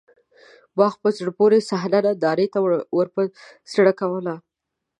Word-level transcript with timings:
باغ 0.77 0.93
په 1.03 1.09
زړه 1.17 1.31
پورې 1.39 1.59
صحنه 1.69 1.99
نندارې 2.05 2.45
ته 2.53 2.59
ورپه 2.97 3.21
زړه 3.73 3.91
کوله. 3.99 4.35